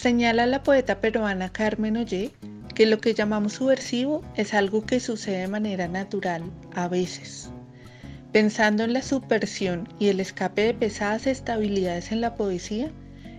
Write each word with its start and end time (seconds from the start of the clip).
Señala 0.00 0.46
la 0.46 0.62
poeta 0.62 0.98
peruana 1.02 1.52
Carmen 1.52 1.98
Ollé 1.98 2.30
que 2.74 2.86
lo 2.86 3.02
que 3.02 3.12
llamamos 3.12 3.52
subversivo 3.52 4.24
es 4.34 4.54
algo 4.54 4.86
que 4.86 4.98
sucede 4.98 5.40
de 5.40 5.48
manera 5.48 5.88
natural 5.88 6.44
a 6.74 6.88
veces. 6.88 7.50
Pensando 8.32 8.82
en 8.82 8.94
la 8.94 9.02
subversión 9.02 9.86
y 9.98 10.08
el 10.08 10.20
escape 10.20 10.62
de 10.62 10.72
pesadas 10.72 11.26
estabilidades 11.26 12.12
en 12.12 12.22
la 12.22 12.34
poesía, 12.34 12.90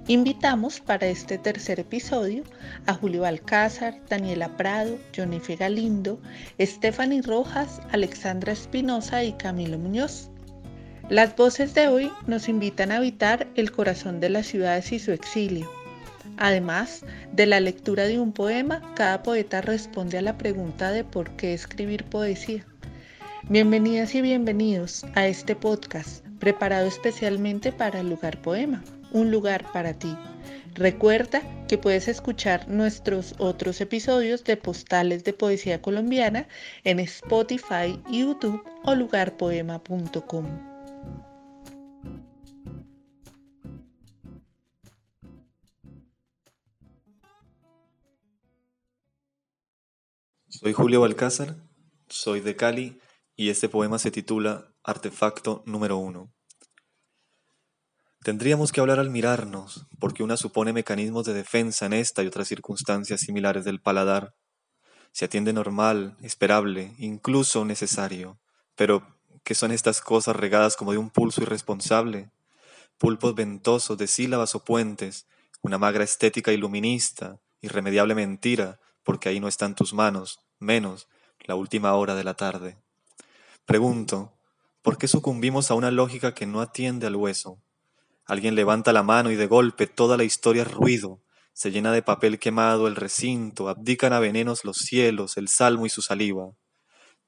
invitamos 0.05 0.79
para 0.79 1.07
este 1.07 1.39
tercer 1.39 1.79
episodio 1.79 2.43
a 2.85 2.93
Julio 2.93 3.25
Alcázar, 3.25 3.99
Daniela 4.07 4.55
Prado, 4.55 4.99
F. 5.13 5.55
Galindo, 5.55 6.21
Stephanie 6.59 7.23
Rojas, 7.23 7.81
Alexandra 7.91 8.53
Espinosa 8.53 9.23
y 9.23 9.33
Camilo 9.33 9.79
Muñoz. 9.79 10.29
Las 11.09 11.35
voces 11.35 11.73
de 11.73 11.87
hoy 11.87 12.11
nos 12.27 12.47
invitan 12.47 12.91
a 12.91 12.97
habitar 12.97 13.47
el 13.55 13.71
corazón 13.71 14.19
de 14.19 14.29
las 14.29 14.45
ciudades 14.45 14.91
y 14.91 14.99
su 14.99 15.11
exilio 15.11 15.67
Además 16.43 17.05
de 17.33 17.45
la 17.45 17.59
lectura 17.59 18.07
de 18.07 18.19
un 18.19 18.31
poema, 18.31 18.81
cada 18.95 19.21
poeta 19.21 19.61
responde 19.61 20.17
a 20.17 20.23
la 20.23 20.39
pregunta 20.39 20.91
de 20.91 21.03
por 21.03 21.29
qué 21.35 21.53
escribir 21.53 22.03
poesía. 22.05 22.65
Bienvenidas 23.47 24.15
y 24.15 24.21
bienvenidos 24.21 25.05
a 25.13 25.27
este 25.27 25.55
podcast 25.55 26.25
preparado 26.39 26.87
especialmente 26.87 27.71
para 27.71 27.99
el 27.99 28.09
lugar 28.09 28.41
poema, 28.41 28.83
un 29.11 29.29
lugar 29.29 29.71
para 29.71 29.93
ti. 29.93 30.17
Recuerda 30.73 31.43
que 31.67 31.77
puedes 31.77 32.07
escuchar 32.07 32.67
nuestros 32.67 33.35
otros 33.37 33.79
episodios 33.79 34.43
de 34.43 34.57
Postales 34.57 35.23
de 35.23 35.33
Poesía 35.33 35.79
Colombiana 35.79 36.47
en 36.83 36.99
Spotify, 37.01 38.01
YouTube 38.09 38.63
o 38.83 38.95
lugarpoema.com. 38.95 40.70
Soy 50.61 50.73
Julio 50.73 51.01
Balcázar, 51.01 51.55
soy 52.07 52.39
de 52.39 52.55
Cali 52.55 53.01
y 53.35 53.49
este 53.49 53.67
poema 53.67 53.97
se 53.97 54.11
titula 54.11 54.75
Artefacto 54.83 55.63
número 55.65 55.97
uno. 55.97 56.31
Tendríamos 58.21 58.71
que 58.71 58.79
hablar 58.79 58.99
al 58.99 59.09
mirarnos, 59.09 59.87
porque 59.99 60.21
una 60.21 60.37
supone 60.37 60.71
mecanismos 60.71 61.25
de 61.25 61.33
defensa 61.33 61.87
en 61.87 61.93
esta 61.93 62.21
y 62.21 62.27
otras 62.27 62.47
circunstancias 62.47 63.21
similares 63.21 63.65
del 63.65 63.81
paladar. 63.81 64.35
Se 65.11 65.25
atiende 65.25 65.51
normal, 65.51 66.15
esperable, 66.21 66.93
incluso 66.99 67.65
necesario. 67.65 68.39
Pero, 68.75 69.17
¿qué 69.43 69.55
son 69.55 69.71
estas 69.71 69.99
cosas 69.99 70.35
regadas 70.35 70.75
como 70.75 70.91
de 70.91 70.99
un 70.99 71.09
pulso 71.09 71.41
irresponsable? 71.41 72.29
Pulpos 72.99 73.33
ventosos 73.33 73.97
de 73.97 74.05
sílabas 74.05 74.53
o 74.53 74.63
puentes, 74.63 75.25
una 75.63 75.79
magra 75.79 76.03
estética 76.03 76.51
iluminista, 76.51 77.39
irremediable 77.61 78.13
mentira, 78.13 78.79
porque 79.01 79.27
ahí 79.27 79.39
no 79.39 79.47
están 79.47 79.73
tus 79.73 79.95
manos, 79.95 80.39
menos 80.61 81.07
la 81.41 81.55
última 81.55 81.93
hora 81.95 82.15
de 82.15 82.23
la 82.23 82.35
tarde. 82.35 82.77
Pregunto, 83.65 84.33
¿por 84.81 84.97
qué 84.97 85.07
sucumbimos 85.07 85.71
a 85.71 85.73
una 85.73 85.91
lógica 85.91 86.33
que 86.33 86.45
no 86.45 86.61
atiende 86.61 87.07
al 87.07 87.15
hueso? 87.15 87.61
Alguien 88.25 88.55
levanta 88.55 88.93
la 88.93 89.03
mano 89.03 89.31
y 89.31 89.35
de 89.35 89.47
golpe 89.47 89.87
toda 89.87 90.17
la 90.17 90.23
historia 90.23 90.61
es 90.61 90.71
ruido, 90.71 91.21
se 91.53 91.71
llena 91.71 91.91
de 91.91 92.01
papel 92.01 92.39
quemado 92.39 92.87
el 92.87 92.95
recinto, 92.95 93.67
abdican 93.67 94.13
a 94.13 94.19
venenos 94.19 94.63
los 94.63 94.77
cielos, 94.77 95.37
el 95.37 95.47
salmo 95.47 95.85
y 95.85 95.89
su 95.89 96.01
saliva. 96.01 96.51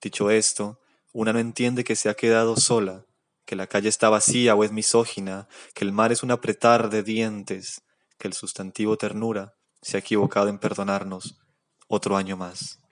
Dicho 0.02 0.30
esto, 0.32 0.80
una 1.12 1.34
no 1.34 1.40
entiende 1.40 1.84
que 1.84 1.96
se 1.96 2.10
ha 2.10 2.14
quedado 2.14 2.56
sola, 2.56 3.06
que 3.46 3.56
la 3.56 3.68
calle 3.68 3.90
está 3.90 4.10
vacía 4.10 4.56
o 4.56 4.64
es 4.64 4.72
misógina, 4.72 5.48
que 5.74 5.84
el 5.84 5.92
mar 5.92 6.12
es 6.12 6.24
un 6.24 6.32
apretar 6.32 6.90
de 6.90 7.04
dientes, 7.04 7.82
que 8.18 8.28
el 8.28 8.34
sustantivo 8.34 8.98
ternura 8.98 9.56
se 9.82 9.98
ha 9.98 10.00
equivocado 10.00 10.48
en 10.48 10.60
perdonarnos 10.60 11.40
otro 11.88 12.16
año 12.16 12.38
más. 12.38 12.83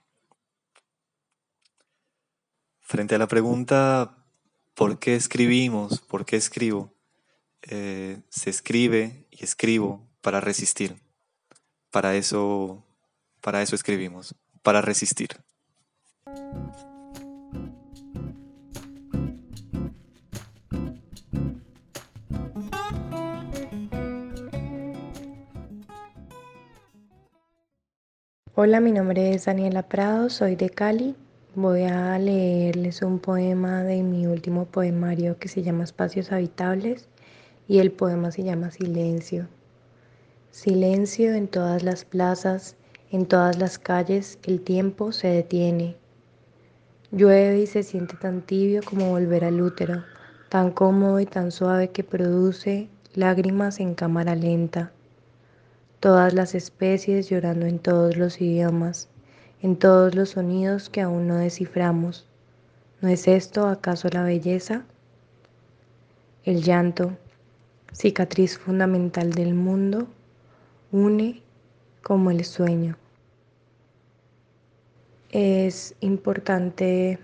Frente 2.92 3.14
a 3.14 3.18
la 3.18 3.26
pregunta 3.26 4.18
¿por 4.74 4.98
qué 4.98 5.14
escribimos? 5.14 6.02
¿Por 6.02 6.26
qué 6.26 6.36
escribo? 6.36 6.92
Eh, 7.62 8.18
se 8.28 8.50
escribe 8.50 9.24
y 9.30 9.42
escribo 9.44 10.06
para 10.20 10.42
resistir. 10.42 10.96
Para 11.90 12.16
eso, 12.16 12.84
para 13.40 13.62
eso 13.62 13.76
escribimos, 13.76 14.34
para 14.62 14.82
resistir. 14.82 15.30
Hola, 28.54 28.80
mi 28.80 28.92
nombre 28.92 29.32
es 29.32 29.46
Daniela 29.46 29.88
Prado, 29.88 30.28
soy 30.28 30.56
de 30.56 30.68
Cali 30.68 31.16
Voy 31.54 31.82
a 31.82 32.18
leerles 32.18 33.02
un 33.02 33.18
poema 33.18 33.82
de 33.82 34.02
mi 34.02 34.26
último 34.26 34.64
poemario 34.64 35.38
que 35.38 35.48
se 35.48 35.62
llama 35.62 35.84
Espacios 35.84 36.32
Habitables 36.32 37.08
y 37.68 37.80
el 37.80 37.92
poema 37.92 38.30
se 38.30 38.42
llama 38.42 38.70
Silencio. 38.70 39.48
Silencio 40.50 41.34
en 41.34 41.48
todas 41.48 41.82
las 41.82 42.06
plazas, 42.06 42.74
en 43.10 43.26
todas 43.26 43.58
las 43.58 43.78
calles, 43.78 44.38
el 44.44 44.62
tiempo 44.62 45.12
se 45.12 45.28
detiene. 45.28 45.98
Llueve 47.10 47.60
y 47.60 47.66
se 47.66 47.82
siente 47.82 48.16
tan 48.16 48.40
tibio 48.40 48.80
como 48.82 49.10
volver 49.10 49.44
al 49.44 49.60
útero, 49.60 50.04
tan 50.48 50.70
cómodo 50.70 51.20
y 51.20 51.26
tan 51.26 51.50
suave 51.50 51.90
que 51.90 52.02
produce 52.02 52.88
lágrimas 53.12 53.78
en 53.78 53.94
cámara 53.94 54.34
lenta. 54.36 54.90
Todas 56.00 56.32
las 56.32 56.54
especies 56.54 57.28
llorando 57.28 57.66
en 57.66 57.78
todos 57.78 58.16
los 58.16 58.40
idiomas 58.40 59.10
en 59.62 59.76
todos 59.76 60.16
los 60.16 60.30
sonidos 60.30 60.88
que 60.88 61.00
aún 61.00 61.28
no 61.28 61.36
desciframos. 61.36 62.26
¿No 63.00 63.08
es 63.08 63.28
esto 63.28 63.68
acaso 63.68 64.08
la 64.12 64.24
belleza? 64.24 64.82
El 66.44 66.62
llanto, 66.62 67.16
cicatriz 67.92 68.58
fundamental 68.58 69.32
del 69.32 69.54
mundo, 69.54 70.08
une 70.90 71.42
como 72.02 72.32
el 72.32 72.44
sueño. 72.44 72.96
Es 75.30 75.94
importante 76.00 77.20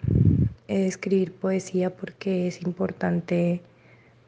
escribir 0.68 1.32
poesía 1.32 1.94
porque 1.94 2.46
es 2.46 2.62
importante 2.62 3.60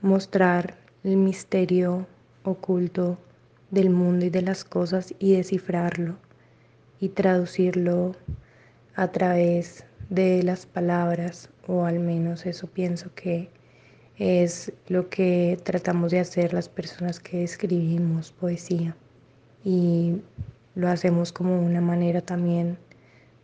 mostrar 0.03 0.77
el 1.05 1.17
misterio 1.17 2.09
oculto 2.43 3.19
del 3.71 3.91
mundo 3.91 4.27
y 4.27 4.31
de 4.31 4.43
las 4.43 4.65
cosas 4.65 5.15
y 5.21 5.35
descifrarlo 5.35 6.17
y 7.01 7.09
traducirlo 7.09 8.15
a 8.95 9.09
través 9.09 9.85
de 10.11 10.43
las 10.43 10.67
palabras, 10.67 11.49
o 11.67 11.85
al 11.85 11.99
menos 11.99 12.47
eso 12.47 12.67
pienso 12.67 13.15
que 13.15 13.49
es 14.19 14.73
lo 14.89 15.09
que 15.09 15.59
tratamos 15.65 16.11
de 16.11 16.21
hacer 16.21 16.53
las 16.53 16.69
personas 16.69 17.21
que 17.21 17.43
escribimos 17.43 18.33
poesía. 18.33 18.95
Y 19.65 20.21
lo 20.75 20.89
hacemos 20.89 21.33
como 21.33 21.61
una 21.61 21.81
manera 21.81 22.21
también 22.21 22.77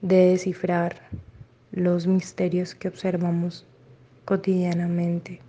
de 0.02 0.30
descifrar 0.30 1.00
los 1.72 2.06
misterios 2.06 2.74
que 2.74 2.88
observamos 2.88 3.66
cotidianamente. 4.24 5.40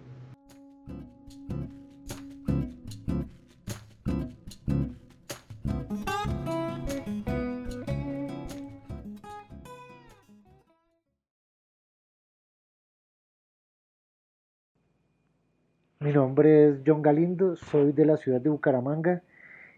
Mi 16.08 16.14
nombre 16.14 16.70
es 16.70 16.78
John 16.86 17.02
Galindo, 17.02 17.58
soy 17.58 17.92
de 17.92 18.06
la 18.06 18.16
ciudad 18.16 18.40
de 18.40 18.50
Bucaramanga 18.50 19.24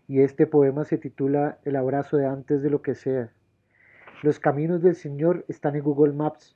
y 0.08 0.22
este 0.22 0.46
poema 0.46 0.86
se 0.86 1.00
titula 1.00 1.58
El 1.66 1.76
abrazo 1.76 2.18
de 2.18 2.28
antes 2.28 2.62
de 2.62 2.70
lo 2.70 2.84
que 2.84 2.94
sea. 2.94 3.31
Los 4.22 4.40
caminos 4.40 4.84
del 4.84 4.94
Señor 4.94 5.44
están 5.48 5.76
en 5.76 5.81
Google 5.81 6.14
Maps. 6.14 6.56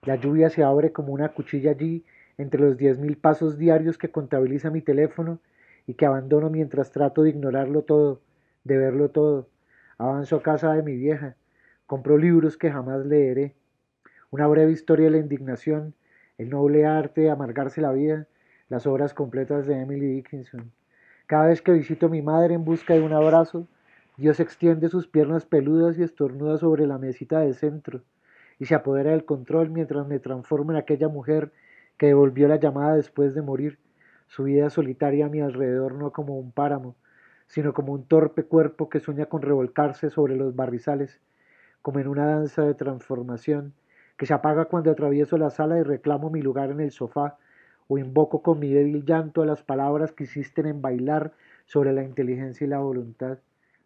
La 0.00 0.16
lluvia 0.16 0.48
se 0.48 0.64
abre 0.64 0.92
como 0.92 1.12
una 1.12 1.28
cuchilla 1.34 1.72
allí 1.72 2.06
entre 2.38 2.62
los 2.62 2.78
diez 2.78 2.98
mil 2.98 3.18
pasos 3.18 3.58
diarios 3.58 3.98
que 3.98 4.10
contabiliza 4.10 4.70
mi 4.70 4.80
teléfono 4.80 5.40
y 5.86 5.92
que 5.92 6.06
abandono 6.06 6.48
mientras 6.48 6.90
trato 6.90 7.22
de 7.22 7.28
ignorarlo 7.28 7.82
todo, 7.82 8.22
de 8.64 8.78
verlo 8.78 9.10
todo. 9.10 9.46
Avanzo 9.98 10.36
a 10.36 10.42
casa 10.42 10.72
de 10.72 10.82
mi 10.82 10.96
vieja, 10.96 11.36
compro 11.86 12.16
libros 12.16 12.56
que 12.56 12.70
jamás 12.70 13.04
leeré. 13.04 13.56
Una 14.30 14.46
breve 14.46 14.72
historia 14.72 15.04
de 15.04 15.10
la 15.10 15.18
indignación, 15.18 15.92
el 16.38 16.48
noble 16.48 16.86
arte 16.86 17.20
de 17.20 17.30
amargarse 17.30 17.82
la 17.82 17.92
vida, 17.92 18.26
las 18.72 18.86
obras 18.86 19.12
completas 19.12 19.66
de 19.66 19.78
Emily 19.78 20.06
Dickinson. 20.14 20.72
Cada 21.26 21.48
vez 21.48 21.60
que 21.60 21.72
visito 21.72 22.06
a 22.06 22.08
mi 22.08 22.22
madre 22.22 22.54
en 22.54 22.64
busca 22.64 22.94
de 22.94 23.02
un 23.02 23.12
abrazo, 23.12 23.68
Dios 24.16 24.40
extiende 24.40 24.88
sus 24.88 25.06
piernas 25.06 25.44
peludas 25.44 25.98
y 25.98 26.02
estornuda 26.02 26.56
sobre 26.56 26.86
la 26.86 26.96
mesita 26.96 27.40
del 27.40 27.54
centro 27.54 28.00
y 28.58 28.64
se 28.64 28.74
apodera 28.74 29.10
del 29.10 29.26
control 29.26 29.68
mientras 29.68 30.06
me 30.06 30.20
transformo 30.20 30.70
en 30.72 30.78
aquella 30.78 31.08
mujer 31.08 31.52
que 31.98 32.06
devolvió 32.06 32.48
la 32.48 32.56
llamada 32.56 32.96
después 32.96 33.34
de 33.34 33.42
morir, 33.42 33.78
su 34.26 34.44
vida 34.44 34.70
solitaria 34.70 35.26
a 35.26 35.28
mi 35.28 35.42
alrededor 35.42 35.94
no 35.96 36.10
como 36.10 36.38
un 36.38 36.50
páramo, 36.50 36.96
sino 37.48 37.74
como 37.74 37.92
un 37.92 38.06
torpe 38.06 38.44
cuerpo 38.44 38.88
que 38.88 39.00
sueña 39.00 39.26
con 39.26 39.42
revolcarse 39.42 40.08
sobre 40.08 40.34
los 40.34 40.56
barrizales, 40.56 41.20
como 41.82 41.98
en 41.98 42.08
una 42.08 42.24
danza 42.24 42.62
de 42.62 42.72
transformación, 42.72 43.74
que 44.16 44.24
se 44.24 44.32
apaga 44.32 44.64
cuando 44.64 44.90
atravieso 44.90 45.36
la 45.36 45.50
sala 45.50 45.78
y 45.78 45.82
reclamo 45.82 46.30
mi 46.30 46.40
lugar 46.40 46.70
en 46.70 46.80
el 46.80 46.90
sofá, 46.90 47.36
o 47.92 47.98
invoco 47.98 48.40
con 48.40 48.58
mi 48.58 48.72
débil 48.72 49.04
llanto 49.04 49.42
a 49.42 49.46
las 49.46 49.62
palabras 49.62 50.12
que 50.12 50.24
insisten 50.24 50.64
en 50.64 50.80
bailar 50.80 51.34
sobre 51.66 51.92
la 51.92 52.02
inteligencia 52.02 52.64
y 52.64 52.68
la 52.70 52.78
voluntad, 52.78 53.36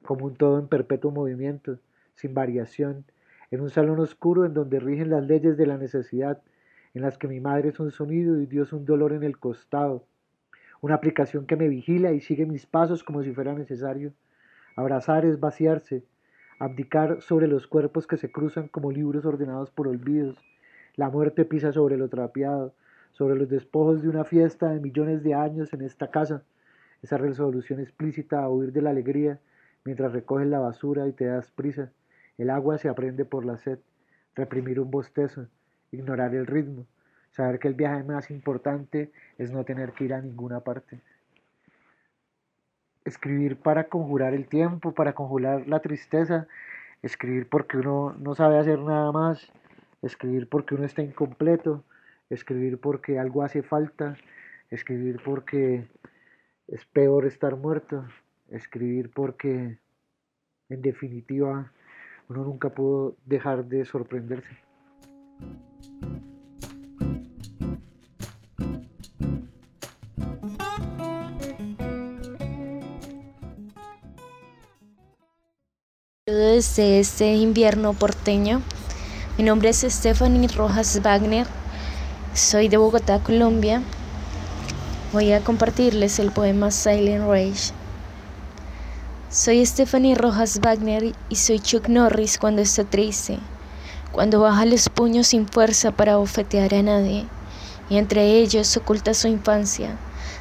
como 0.04 0.26
un 0.26 0.36
todo 0.36 0.60
en 0.60 0.68
perpetuo 0.68 1.10
movimiento, 1.10 1.80
sin 2.14 2.32
variación, 2.32 3.04
en 3.50 3.62
un 3.62 3.68
salón 3.68 3.98
oscuro 3.98 4.44
en 4.44 4.54
donde 4.54 4.78
rigen 4.78 5.10
las 5.10 5.26
leyes 5.26 5.56
de 5.56 5.66
la 5.66 5.76
necesidad, 5.76 6.40
en 6.94 7.02
las 7.02 7.18
que 7.18 7.26
mi 7.26 7.40
madre 7.40 7.70
es 7.70 7.80
un 7.80 7.90
sonido 7.90 8.40
y 8.40 8.46
Dios 8.46 8.72
un 8.72 8.84
dolor 8.84 9.12
en 9.12 9.24
el 9.24 9.38
costado, 9.38 10.04
una 10.80 10.94
aplicación 10.94 11.44
que 11.44 11.56
me 11.56 11.66
vigila 11.66 12.12
y 12.12 12.20
sigue 12.20 12.46
mis 12.46 12.64
pasos 12.64 13.02
como 13.02 13.24
si 13.24 13.32
fuera 13.32 13.54
necesario. 13.54 14.12
Abrazar 14.76 15.24
es 15.24 15.40
vaciarse, 15.40 16.04
abdicar 16.60 17.22
sobre 17.22 17.48
los 17.48 17.66
cuerpos 17.66 18.06
que 18.06 18.18
se 18.18 18.30
cruzan 18.30 18.68
como 18.68 18.92
libros 18.92 19.24
ordenados 19.24 19.72
por 19.72 19.88
olvidos. 19.88 20.36
La 20.94 21.10
muerte 21.10 21.44
pisa 21.44 21.72
sobre 21.72 21.96
lo 21.96 22.08
trapeado, 22.08 22.72
sobre 23.16 23.34
los 23.34 23.48
despojos 23.48 24.02
de 24.02 24.10
una 24.10 24.24
fiesta 24.24 24.68
de 24.68 24.78
millones 24.78 25.22
de 25.22 25.32
años 25.32 25.72
en 25.72 25.80
esta 25.80 26.10
casa. 26.10 26.42
Esa 27.02 27.16
resolución 27.16 27.80
explícita 27.80 28.42
a 28.42 28.50
huir 28.50 28.72
de 28.72 28.82
la 28.82 28.90
alegría 28.90 29.38
mientras 29.86 30.12
recoges 30.12 30.46
la 30.48 30.58
basura 30.58 31.08
y 31.08 31.12
te 31.12 31.24
das 31.24 31.50
prisa. 31.50 31.90
El 32.36 32.50
agua 32.50 32.76
se 32.76 32.90
aprende 32.90 33.24
por 33.24 33.46
la 33.46 33.56
sed, 33.56 33.78
reprimir 34.34 34.78
un 34.80 34.90
bostezo, 34.90 35.46
ignorar 35.92 36.34
el 36.34 36.46
ritmo, 36.46 36.84
saber 37.30 37.58
que 37.58 37.68
el 37.68 37.74
viaje 37.74 38.04
más 38.04 38.30
importante 38.30 39.10
es 39.38 39.50
no 39.50 39.64
tener 39.64 39.92
que 39.92 40.04
ir 40.04 40.12
a 40.12 40.20
ninguna 40.20 40.60
parte. 40.60 41.00
Escribir 43.06 43.56
para 43.56 43.84
conjurar 43.84 44.34
el 44.34 44.46
tiempo, 44.46 44.92
para 44.92 45.14
conjurar 45.14 45.66
la 45.66 45.80
tristeza, 45.80 46.48
escribir 47.00 47.48
porque 47.48 47.78
uno 47.78 48.14
no 48.18 48.34
sabe 48.34 48.58
hacer 48.58 48.78
nada 48.80 49.10
más, 49.10 49.50
escribir 50.02 50.50
porque 50.50 50.74
uno 50.74 50.84
está 50.84 51.00
incompleto, 51.00 51.82
escribir 52.30 52.78
porque 52.78 53.18
algo 53.18 53.42
hace 53.42 53.62
falta, 53.62 54.16
escribir 54.70 55.20
porque 55.24 55.86
es 56.68 56.84
peor 56.86 57.26
estar 57.26 57.56
muerto, 57.56 58.06
escribir 58.50 59.10
porque 59.10 59.78
en 60.68 60.82
definitiva 60.82 61.72
uno 62.28 62.44
nunca 62.44 62.70
pudo 62.70 63.16
dejar 63.24 63.64
de 63.64 63.84
sorprenderse. 63.84 64.56
Desde 76.26 76.98
este 76.98 77.34
invierno 77.34 77.92
porteño, 77.92 78.62
mi 79.38 79.44
nombre 79.44 79.68
es 79.68 79.82
Stephanie 79.82 80.48
Rojas 80.48 81.00
Wagner, 81.02 81.46
soy 82.36 82.68
de 82.68 82.76
Bogotá, 82.76 83.18
Colombia. 83.20 83.82
Voy 85.12 85.32
a 85.32 85.40
compartirles 85.40 86.18
el 86.18 86.30
poema 86.30 86.70
Silent 86.70 87.26
Rage. 87.26 87.72
Soy 89.30 89.64
Stephanie 89.64 90.14
Rojas 90.14 90.60
Wagner 90.60 91.14
y 91.30 91.36
soy 91.36 91.60
Chuck 91.60 91.88
Norris 91.88 92.36
cuando 92.36 92.60
está 92.60 92.84
triste, 92.84 93.38
cuando 94.12 94.40
baja 94.40 94.66
los 94.66 94.90
puños 94.90 95.28
sin 95.28 95.48
fuerza 95.48 95.92
para 95.92 96.16
bofetear 96.16 96.74
a 96.74 96.82
nadie, 96.82 97.26
y 97.88 97.96
entre 97.96 98.38
ellos 98.38 98.76
oculta 98.76 99.14
su 99.14 99.28
infancia, 99.28 99.96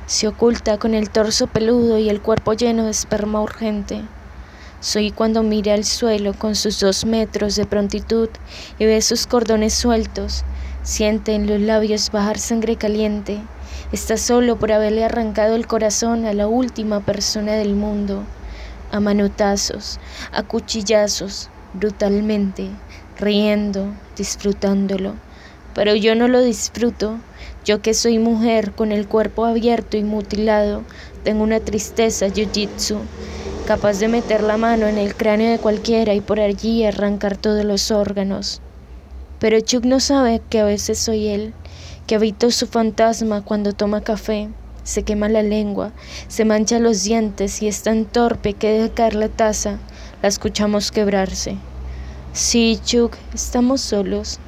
se 0.06 0.28
oculta 0.28 0.78
con 0.78 0.94
el 0.96 1.10
torso 1.10 1.48
peludo 1.48 1.98
y 1.98 2.10
el 2.10 2.22
cuerpo 2.22 2.54
lleno 2.54 2.84
de 2.84 2.92
esperma 2.92 3.42
urgente. 3.42 4.02
Soy 4.86 5.10
cuando 5.10 5.42
mira 5.42 5.74
al 5.74 5.84
suelo 5.84 6.36
con 6.38 6.54
sus 6.54 6.80
dos 6.80 7.06
metros 7.06 7.56
de 7.56 7.66
prontitud 7.66 8.30
y 8.78 8.86
ve 8.86 9.02
sus 9.02 9.26
cordones 9.26 9.74
sueltos, 9.74 10.44
siente 10.84 11.34
en 11.34 11.48
los 11.48 11.60
labios 11.60 12.12
bajar 12.12 12.38
sangre 12.38 12.76
caliente, 12.76 13.40
está 13.92 14.16
solo 14.16 14.60
por 14.60 14.72
haberle 14.72 15.04
arrancado 15.04 15.56
el 15.56 15.66
corazón 15.66 16.26
a 16.26 16.34
la 16.34 16.46
última 16.48 17.00
persona 17.00 17.54
del 17.54 17.74
mundo. 17.74 18.26
A 18.92 19.00
manotazos, 19.00 20.00
a 20.32 20.44
cuchillazos, 20.44 21.50
brutalmente, 21.74 22.70
riendo, 23.18 23.88
disfrutándolo. 24.16 25.16
Pero 25.74 25.96
yo 25.96 26.14
no 26.14 26.28
lo 26.28 26.44
disfruto, 26.44 27.18
yo 27.66 27.82
que 27.82 27.96
soy 27.96 28.20
mujer 28.20 28.74
con 28.74 28.92
el 28.92 29.08
cuerpo 29.08 29.46
abierto 29.46 29.98
y 29.98 30.04
mutilado, 30.04 30.84
tengo 31.24 31.42
una 31.42 31.60
tristeza 31.60 32.28
jiu-jitsu, 32.28 33.00
capaz 33.66 34.00
de 34.00 34.08
meter 34.08 34.44
la 34.44 34.58
mano 34.58 34.88
en 34.88 35.00
el 35.00 35.16
cráneo 35.16 35.50
de 35.50 35.58
cualquiera 35.58 36.14
y 36.14 36.22
por 36.22 36.40
allí 36.40 36.86
arrancar 36.86 37.36
todos 37.36 37.66
los 37.66 37.90
órganos. 37.90 38.62
Pero 39.40 39.60
Chuck 39.60 39.86
no 39.86 40.00
sabe 40.00 40.42
que 40.50 40.60
a 40.60 40.66
veces 40.66 41.00
soy 41.00 41.28
él, 41.28 41.54
que 42.06 42.16
habito 42.16 42.52
su 42.52 42.68
fantasma 42.68 43.42
cuando 43.42 43.74
toma 43.74 44.02
café, 44.02 44.50
se 44.84 45.02
quema 45.02 45.30
la 45.30 45.42
lengua, 45.42 45.92
se 46.28 46.46
mancha 46.46 46.78
los 46.78 47.04
dientes 47.04 47.64
y 47.64 47.68
es 47.68 47.82
tan 47.82 48.06
torpe 48.06 48.54
que 48.54 48.70
deja 48.70 48.94
caer 48.94 49.16
la 49.16 49.30
taza, 49.30 49.80
la 50.22 50.30
escuchamos 50.30 50.92
quebrarse. 50.92 51.58
Sí, 52.34 52.80
Chuck, 52.86 53.16
estamos 53.34 53.82
solos. 53.82 54.40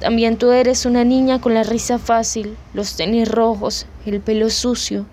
También 0.00 0.36
tú 0.36 0.50
eres 0.50 0.84
una 0.84 1.04
niña 1.04 1.40
con 1.40 1.54
la 1.54 1.62
risa 1.62 1.98
fácil, 1.98 2.58
los 2.74 2.94
tenis 2.96 3.26
rojos, 3.26 3.86
el 4.04 4.20
pelo 4.20 4.50
sucio. 4.50 5.06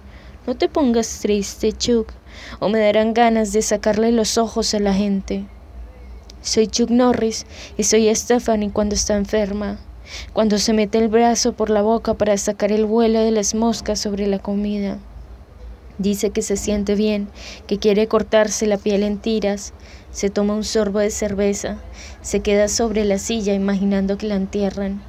No 0.45 0.55
te 0.55 0.67
pongas 0.67 1.19
triste, 1.21 1.71
Chuck, 1.71 2.11
o 2.59 2.69
me 2.69 2.79
darán 2.79 3.13
ganas 3.13 3.53
de 3.53 3.61
sacarle 3.61 4.11
los 4.11 4.37
ojos 4.37 4.73
a 4.73 4.79
la 4.79 4.93
gente. 4.93 5.45
Soy 6.41 6.67
Chuck 6.67 6.89
Norris 6.89 7.45
y 7.77 7.83
soy 7.83 8.13
Stephanie 8.13 8.71
cuando 8.71 8.95
está 8.95 9.15
enferma 9.15 9.79
cuando 10.33 10.57
se 10.57 10.73
mete 10.73 10.97
el 10.97 11.07
brazo 11.07 11.53
por 11.53 11.69
la 11.69 11.81
boca 11.81 12.13
para 12.15 12.37
sacar 12.37 12.71
el 12.71 12.85
vuelo 12.85 13.19
de 13.19 13.31
las 13.31 13.55
moscas 13.55 13.99
sobre 13.99 14.27
la 14.27 14.39
comida. 14.39 14.97
Dice 15.97 16.31
que 16.31 16.41
se 16.41 16.57
siente 16.57 16.95
bien, 16.95 17.29
que 17.67 17.77
quiere 17.77 18.07
cortarse 18.07 18.65
la 18.65 18.77
piel 18.77 19.03
en 19.03 19.19
tiras, 19.19 19.73
se 20.11 20.29
toma 20.29 20.55
un 20.55 20.63
sorbo 20.63 20.99
de 20.99 21.11
cerveza, 21.11 21.77
se 22.21 22.39
queda 22.41 22.67
sobre 22.67 23.05
la 23.05 23.19
silla 23.19 23.53
imaginando 23.53 24.17
que 24.17 24.27
la 24.27 24.35
entierran. 24.35 25.01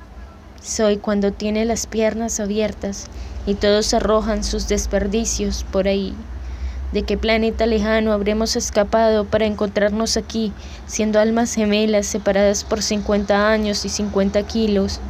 Soy 0.62 0.99
cuando 0.99 1.32
tiene 1.32 1.65
las 1.65 1.87
piernas 1.87 2.41
abiertas 2.41 3.07
y 3.47 3.54
todos 3.54 3.93
arrojan 3.95 4.45
sus 4.45 4.69
desperdicios 4.69 5.64
por 5.71 5.88
ahí. 5.88 6.14
¿De 6.95 7.03
qué 7.03 7.19
planeta 7.19 7.67
lejano 7.67 8.13
habremos 8.13 8.55
escapado 8.55 9.25
para 9.25 9.47
encontrarnos 9.47 10.17
aquí, 10.17 10.53
siendo 10.87 11.19
almas 11.19 11.53
gemelas 11.53 12.07
separadas 12.07 12.63
por 12.63 12.85
50 12.85 13.51
años 13.51 13.85
y 13.85 13.89
50 13.89 14.41
kilos? 14.45 15.01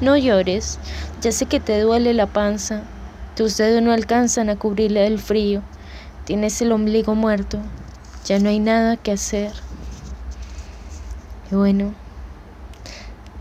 No 0.00 0.16
llores, 0.16 0.78
ya 1.20 1.32
sé 1.32 1.46
que 1.46 1.58
te 1.58 1.80
duele 1.80 2.14
la 2.14 2.26
panza, 2.26 2.84
tus 3.34 3.56
dedos 3.56 3.82
no 3.82 3.90
alcanzan 3.90 4.48
a 4.48 4.54
cubrirle 4.54 5.08
el 5.08 5.18
frío, 5.18 5.62
tienes 6.24 6.62
el 6.62 6.70
ombligo 6.70 7.16
muerto, 7.16 7.58
ya 8.24 8.38
no 8.38 8.48
hay 8.48 8.60
nada 8.60 8.96
que 8.96 9.10
hacer. 9.10 9.50
Y 11.50 11.56
bueno, 11.56 11.94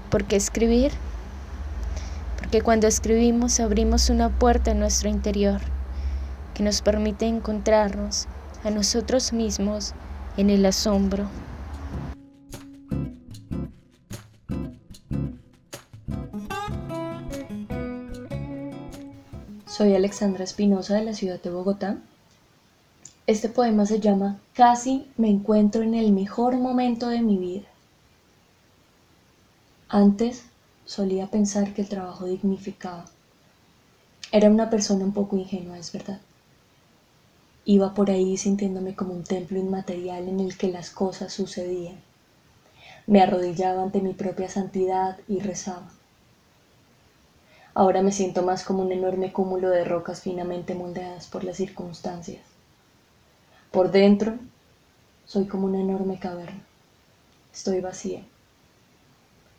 ¿por 0.09 0.23
qué 0.23 0.35
escribir? 0.35 0.93
Porque 2.39 2.63
cuando 2.63 2.87
escribimos 2.87 3.59
abrimos 3.59 4.09
una 4.09 4.29
puerta 4.29 4.71
en 4.71 4.79
nuestro 4.79 5.09
interior 5.09 5.61
que 6.57 6.63
nos 6.63 6.81
permite 6.81 7.27
encontrarnos 7.27 8.25
a 8.63 8.71
nosotros 8.71 9.31
mismos 9.31 9.93
en 10.37 10.49
el 10.49 10.65
asombro. 10.65 11.29
Soy 19.67 19.93
Alexandra 19.93 20.43
Espinosa 20.43 20.95
de 20.95 21.03
la 21.03 21.13
ciudad 21.13 21.39
de 21.39 21.51
Bogotá. 21.51 21.97
Este 23.27 23.49
poema 23.49 23.85
se 23.85 23.99
llama 23.99 24.39
Casi 24.55 25.05
me 25.15 25.29
encuentro 25.29 25.83
en 25.83 25.93
el 25.93 26.11
mejor 26.11 26.57
momento 26.57 27.09
de 27.09 27.21
mi 27.21 27.37
vida. 27.37 27.67
Antes 29.89 30.45
solía 30.85 31.27
pensar 31.27 31.75
que 31.75 31.83
el 31.83 31.87
trabajo 31.89 32.25
dignificaba. 32.25 33.05
Era 34.31 34.49
una 34.49 34.71
persona 34.71 35.05
un 35.05 35.13
poco 35.13 35.37
ingenua, 35.37 35.77
es 35.77 35.91
verdad. 35.91 36.19
Iba 37.69 37.93
por 37.93 38.09
ahí 38.09 38.37
sintiéndome 38.37 38.95
como 38.95 39.11
un 39.11 39.25
templo 39.25 39.59
inmaterial 39.59 40.29
en 40.29 40.39
el 40.39 40.57
que 40.57 40.71
las 40.71 40.89
cosas 40.89 41.33
sucedían. 41.33 41.97
Me 43.07 43.21
arrodillaba 43.21 43.83
ante 43.83 43.99
mi 43.99 44.13
propia 44.13 44.47
santidad 44.47 45.17
y 45.27 45.41
rezaba. 45.41 45.91
Ahora 47.73 48.01
me 48.01 48.13
siento 48.13 48.41
más 48.41 48.63
como 48.63 48.83
un 48.83 48.93
enorme 48.93 49.33
cúmulo 49.33 49.69
de 49.69 49.83
rocas 49.83 50.21
finamente 50.21 50.75
moldeadas 50.75 51.27
por 51.27 51.43
las 51.43 51.57
circunstancias. 51.57 52.41
Por 53.71 53.91
dentro, 53.91 54.35
soy 55.25 55.45
como 55.45 55.67
una 55.67 55.81
enorme 55.81 56.19
caverna. 56.19 56.63
Estoy 57.53 57.81
vacía. 57.81 58.23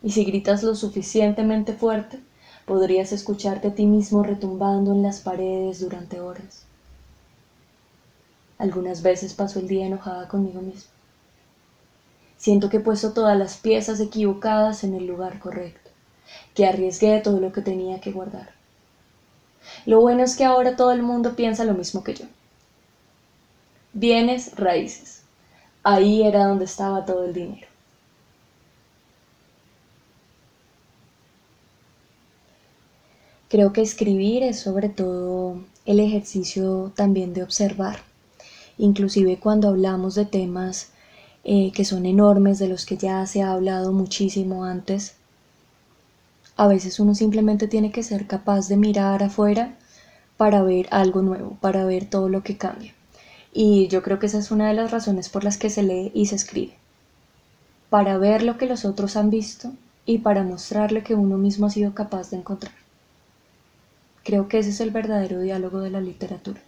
Y 0.01 0.09
si 0.09 0.23
gritas 0.23 0.63
lo 0.63 0.73
suficientemente 0.73 1.73
fuerte, 1.73 2.19
podrías 2.65 3.11
escucharte 3.11 3.67
a 3.67 3.75
ti 3.75 3.85
mismo 3.85 4.23
retumbando 4.23 4.93
en 4.93 5.03
las 5.03 5.19
paredes 5.19 5.79
durante 5.79 6.19
horas. 6.19 6.65
Algunas 8.59 9.01
veces 9.01 9.33
paso 9.33 9.59
el 9.59 9.69
día 9.69 9.87
enojada 9.87 10.27
conmigo 10.27 10.61
misma. 10.61 10.91
Siento 12.37 12.69
que 12.69 12.77
he 12.77 12.81
puesto 12.81 13.13
todas 13.13 13.37
las 13.37 13.57
piezas 13.57 13.99
equivocadas 14.01 14.83
en 14.83 14.93
el 14.93 15.07
lugar 15.07 15.39
correcto, 15.39 15.89
que 16.53 16.65
arriesgué 16.65 17.19
todo 17.21 17.39
lo 17.39 17.53
que 17.53 17.61
tenía 17.61 18.01
que 18.01 18.11
guardar. 18.11 18.51
Lo 19.85 20.01
bueno 20.01 20.23
es 20.23 20.35
que 20.35 20.43
ahora 20.43 20.75
todo 20.75 20.91
el 20.91 21.01
mundo 21.01 21.35
piensa 21.35 21.63
lo 21.63 21.73
mismo 21.73 22.03
que 22.03 22.15
yo. 22.15 22.25
Bienes 23.93 24.55
raíces. 24.55 25.23
Ahí 25.83 26.23
era 26.23 26.45
donde 26.45 26.65
estaba 26.65 27.05
todo 27.05 27.23
el 27.25 27.33
dinero. 27.33 27.67
Creo 33.47 33.71
que 33.71 33.81
escribir 33.81 34.43
es 34.43 34.59
sobre 34.59 34.89
todo 34.89 35.63
el 35.85 35.99
ejercicio 35.99 36.91
también 36.95 37.33
de 37.33 37.41
observar, 37.41 38.08
inclusive 38.79 39.37
cuando 39.37 39.67
hablamos 39.67 40.15
de 40.15 40.25
temas 40.25 40.89
eh, 41.43 41.71
que 41.71 41.85
son 41.85 42.07
enormes, 42.07 42.57
de 42.57 42.67
los 42.67 42.85
que 42.85 42.97
ya 42.97 43.25
se 43.27 43.43
ha 43.43 43.51
hablado 43.51 43.91
muchísimo 43.91 44.65
antes, 44.65 45.13
a 46.57 46.67
veces 46.67 46.99
uno 46.99 47.13
simplemente 47.13 47.67
tiene 47.67 47.91
que 47.91 48.03
ser 48.03 48.25
capaz 48.25 48.67
de 48.67 48.77
mirar 48.77 49.21
afuera 49.21 49.77
para 50.37 50.63
ver 50.63 50.87
algo 50.91 51.21
nuevo, 51.21 51.57
para 51.61 51.85
ver 51.85 52.09
todo 52.09 52.29
lo 52.29 52.43
que 52.43 52.57
cambia. 52.57 52.93
Y 53.53 53.87
yo 53.87 54.01
creo 54.01 54.19
que 54.19 54.25
esa 54.25 54.39
es 54.39 54.51
una 54.51 54.67
de 54.67 54.73
las 54.73 54.91
razones 54.91 55.29
por 55.29 55.43
las 55.43 55.57
que 55.57 55.69
se 55.69 55.83
lee 55.83 56.11
y 56.13 56.25
se 56.25 56.35
escribe, 56.35 56.73
para 57.89 58.17
ver 58.17 58.43
lo 58.43 58.57
que 58.57 58.65
los 58.65 58.85
otros 58.85 59.15
han 59.15 59.29
visto 59.29 59.71
y 60.05 60.19
para 60.19 60.43
mostrarle 60.43 61.03
que 61.03 61.15
uno 61.15 61.37
mismo 61.37 61.67
ha 61.67 61.69
sido 61.69 61.93
capaz 61.93 62.29
de 62.29 62.37
encontrar. 62.37 62.73
Creo 64.23 64.47
que 64.47 64.59
ese 64.59 64.69
es 64.69 64.81
el 64.81 64.91
verdadero 64.91 65.39
diálogo 65.39 65.79
de 65.79 65.89
la 65.89 66.01
literatura. 66.01 66.61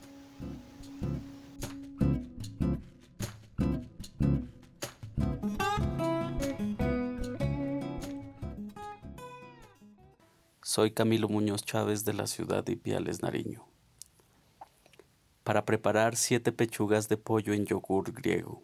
Soy 10.74 10.92
Camilo 10.92 11.28
Muñoz 11.28 11.64
Chávez 11.66 12.06
de 12.06 12.14
la 12.14 12.28
ciudad 12.28 12.64
de 12.64 12.72
Ipiales, 12.72 13.22
Nariño. 13.22 13.68
Para 15.44 15.66
preparar 15.66 16.16
siete 16.16 16.54
pechugas 16.54 17.10
de 17.10 17.18
pollo 17.18 17.52
en 17.52 17.66
yogur 17.66 18.14
griego. 18.14 18.64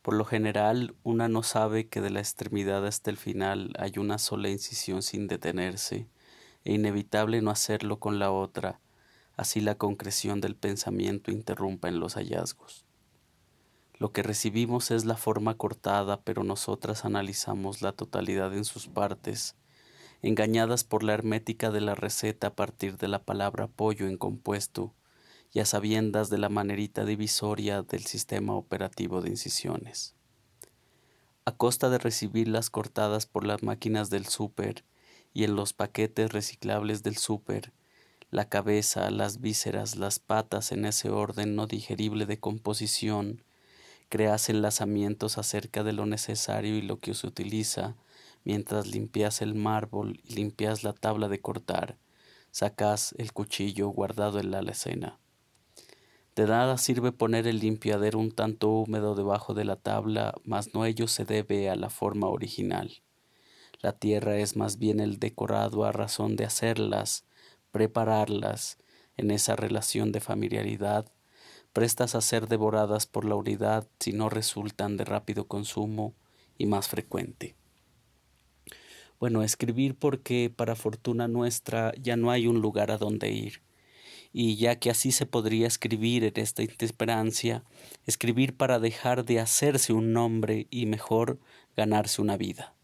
Por 0.00 0.14
lo 0.14 0.24
general, 0.24 0.94
una 1.02 1.28
no 1.28 1.42
sabe 1.42 1.88
que 1.88 2.00
de 2.00 2.08
la 2.08 2.20
extremidad 2.20 2.86
hasta 2.86 3.10
el 3.10 3.18
final 3.18 3.74
hay 3.78 3.98
una 3.98 4.16
sola 4.16 4.48
incisión 4.48 5.02
sin 5.02 5.28
detenerse 5.28 6.08
e 6.64 6.72
inevitable 6.72 7.42
no 7.42 7.50
hacerlo 7.50 7.98
con 7.98 8.18
la 8.18 8.30
otra, 8.30 8.80
así 9.36 9.60
la 9.60 9.74
concreción 9.74 10.40
del 10.40 10.56
pensamiento 10.56 11.30
interrumpa 11.30 11.88
en 11.88 12.00
los 12.00 12.14
hallazgos. 12.14 12.86
Lo 13.98 14.12
que 14.12 14.22
recibimos 14.22 14.90
es 14.92 15.04
la 15.04 15.18
forma 15.18 15.58
cortada, 15.58 16.22
pero 16.22 16.42
nosotras 16.42 17.04
analizamos 17.04 17.82
la 17.82 17.92
totalidad 17.92 18.56
en 18.56 18.64
sus 18.64 18.88
partes, 18.88 19.56
engañadas 20.22 20.84
por 20.84 21.02
la 21.02 21.14
hermética 21.14 21.70
de 21.70 21.80
la 21.80 21.94
receta 21.94 22.48
a 22.48 22.54
partir 22.54 22.98
de 22.98 23.08
la 23.08 23.22
palabra 23.22 23.68
pollo 23.68 24.06
en 24.06 24.18
compuesto 24.18 24.94
y 25.52 25.60
a 25.60 25.64
sabiendas 25.64 26.30
de 26.30 26.38
la 26.38 26.48
manerita 26.48 27.04
divisoria 27.04 27.82
del 27.82 28.04
sistema 28.04 28.54
operativo 28.54 29.20
de 29.20 29.30
incisiones. 29.30 30.14
A 31.44 31.52
costa 31.52 31.88
de 31.90 31.98
recibirlas 31.98 32.70
cortadas 32.70 33.26
por 33.26 33.46
las 33.46 33.62
máquinas 33.62 34.10
del 34.10 34.26
súper 34.26 34.84
y 35.32 35.44
en 35.44 35.56
los 35.56 35.72
paquetes 35.72 36.32
reciclables 36.32 37.02
del 37.02 37.16
súper, 37.16 37.72
la 38.30 38.48
cabeza, 38.48 39.10
las 39.10 39.40
vísceras, 39.40 39.96
las 39.96 40.20
patas 40.20 40.70
en 40.70 40.84
ese 40.84 41.10
orden 41.10 41.56
no 41.56 41.66
digerible 41.66 42.26
de 42.26 42.38
composición, 42.38 43.42
creas 44.08 44.48
enlazamientos 44.48 45.38
acerca 45.38 45.82
de 45.82 45.92
lo 45.92 46.06
necesario 46.06 46.76
y 46.76 46.82
lo 46.82 46.98
que 46.98 47.14
se 47.14 47.26
utiliza, 47.26 47.96
mientras 48.44 48.86
limpias 48.86 49.42
el 49.42 49.54
mármol 49.54 50.20
y 50.24 50.34
limpias 50.34 50.84
la 50.84 50.92
tabla 50.92 51.28
de 51.28 51.40
cortar, 51.40 51.98
sacas 52.50 53.14
el 53.18 53.32
cuchillo 53.32 53.88
guardado 53.88 54.38
en 54.40 54.50
la 54.50 54.58
alacena. 54.58 55.18
De 56.36 56.46
nada 56.46 56.78
sirve 56.78 57.12
poner 57.12 57.46
el 57.46 57.58
limpiadero 57.58 58.18
un 58.18 58.32
tanto 58.32 58.70
húmedo 58.70 59.14
debajo 59.14 59.52
de 59.52 59.64
la 59.64 59.76
tabla, 59.76 60.34
mas 60.44 60.74
no 60.74 60.84
ello 60.84 61.08
se 61.08 61.24
debe 61.24 61.68
a 61.68 61.76
la 61.76 61.90
forma 61.90 62.28
original. 62.28 63.02
La 63.80 63.92
tierra 63.92 64.38
es 64.38 64.56
más 64.56 64.78
bien 64.78 65.00
el 65.00 65.18
decorado 65.18 65.84
a 65.84 65.92
razón 65.92 66.36
de 66.36 66.44
hacerlas, 66.44 67.24
prepararlas, 67.72 68.78
en 69.16 69.30
esa 69.30 69.54
relación 69.54 70.12
de 70.12 70.20
familiaridad, 70.20 71.12
prestas 71.72 72.14
a 72.14 72.20
ser 72.20 72.48
devoradas 72.48 73.06
por 73.06 73.24
la 73.24 73.34
unidad 73.34 73.86
si 73.98 74.12
no 74.12 74.28
resultan 74.28 74.96
de 74.96 75.04
rápido 75.04 75.46
consumo 75.46 76.14
y 76.56 76.66
más 76.66 76.88
frecuente. 76.88 77.59
Bueno, 79.20 79.42
escribir 79.42 79.96
porque 79.96 80.50
para 80.54 80.74
fortuna 80.74 81.28
nuestra 81.28 81.92
ya 82.00 82.16
no 82.16 82.30
hay 82.30 82.46
un 82.46 82.62
lugar 82.62 82.90
a 82.90 82.96
donde 82.96 83.30
ir. 83.30 83.60
Y 84.32 84.56
ya 84.56 84.78
que 84.78 84.88
así 84.88 85.12
se 85.12 85.26
podría 85.26 85.66
escribir 85.66 86.24
en 86.24 86.32
esta 86.36 86.62
intesperancia, 86.62 87.62
escribir 88.06 88.56
para 88.56 88.78
dejar 88.78 89.26
de 89.26 89.38
hacerse 89.38 89.92
un 89.92 90.14
nombre 90.14 90.68
y 90.70 90.86
mejor 90.86 91.38
ganarse 91.76 92.22
una 92.22 92.38
vida. 92.38 92.74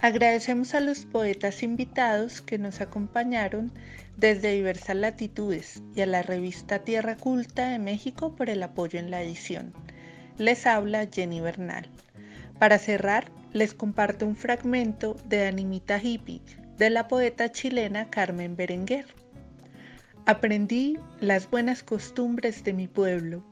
Agradecemos 0.00 0.74
a 0.74 0.80
los 0.80 1.04
poetas 1.04 1.62
invitados 1.62 2.40
que 2.40 2.58
nos 2.58 2.80
acompañaron 2.80 3.72
desde 4.18 4.52
diversas 4.52 4.96
latitudes 4.96 5.80
y 5.94 6.00
a 6.00 6.06
la 6.06 6.22
revista 6.22 6.80
Tierra 6.80 7.16
Culta 7.16 7.70
de 7.70 7.78
México 7.78 8.34
por 8.34 8.50
el 8.50 8.62
apoyo 8.62 8.98
en 8.98 9.10
la 9.10 9.22
edición. 9.22 9.72
Les 10.36 10.66
habla 10.66 11.08
Jenny 11.10 11.40
Bernal. 11.40 11.88
Para 12.58 12.78
cerrar, 12.78 13.30
les 13.52 13.74
comparto 13.74 14.26
un 14.26 14.34
fragmento 14.34 15.16
de 15.24 15.46
Animita 15.46 16.02
Hippie 16.02 16.42
de 16.76 16.90
la 16.90 17.06
poeta 17.06 17.50
chilena 17.52 18.10
Carmen 18.10 18.56
Berenguer. 18.56 19.06
Aprendí 20.26 20.98
las 21.20 21.48
buenas 21.48 21.82
costumbres 21.84 22.64
de 22.64 22.72
mi 22.72 22.88
pueblo 22.88 23.44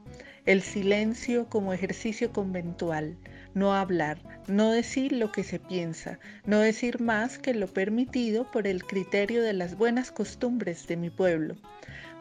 el 0.47 0.61
silencio 0.61 1.49
como 1.49 1.73
ejercicio 1.73 2.31
conventual, 2.31 3.17
no 3.57 3.73
hablar, 3.73 4.19
no 4.47 4.71
decir 4.71 5.11
lo 5.11 5.31
que 5.31 5.43
se 5.43 5.59
piensa, 5.59 6.19
no 6.45 6.59
decir 6.59 7.01
más 7.01 7.39
que 7.39 7.53
lo 7.53 7.67
permitido 7.67 8.49
por 8.51 8.67
el 8.67 8.83
criterio 8.83 9.41
de 9.41 9.53
las 9.53 9.75
buenas 9.75 10.11
costumbres 10.11 10.85
de 10.87 10.95
mi 10.95 11.09
pueblo. 11.09 11.55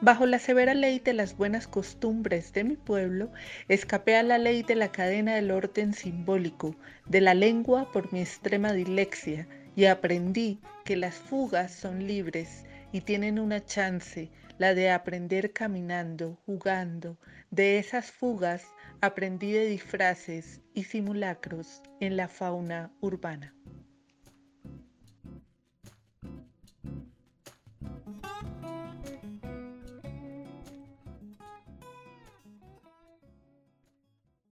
Bajo 0.01 0.27
la 0.27 0.39
severa 0.39 0.75
ley 0.75 0.99
de 0.99 1.13
las 1.13 1.37
buenas 1.37 1.67
costumbres 1.67 2.53
de 2.53 2.65
mi 2.65 2.77
pueblo, 2.77 3.31
escapé 3.69 4.17
a 4.17 4.23
la 4.23 4.39
ley 4.39 4.63
de 4.63 4.77
la 4.77 4.93
cadena 4.93 5.35
del 5.35 5.51
orden 5.51 5.93
simbólico, 5.93 6.75
de 7.07 7.21
la 7.21 7.35
lengua 7.35 7.93
por 7.93 8.13
mi 8.13 8.21
extrema 8.21 8.73
dilexia, 8.73 9.47
y 9.75 9.85
aprendí 9.85 10.59
que 10.85 10.97
las 10.97 11.15
fugas 11.15 11.73
son 11.73 12.07
libres 12.07 12.65
y 12.93 13.03
tienen 13.03 13.39
una 13.39 13.65
chance, 13.65 14.31
la 14.59 14.75
de 14.75 14.91
aprender 14.91 15.53
caminando, 15.53 16.39
jugando. 16.47 17.19
De 17.51 17.79
esas 17.79 18.11
fugas 18.11 18.65
aprendí 19.01 19.53
de 19.53 19.67
disfraces 19.67 20.61
y 20.75 20.85
simulacros 20.85 21.83
en 22.01 22.17
la 22.17 22.29
fauna 22.29 22.93
urbana. 23.01 23.56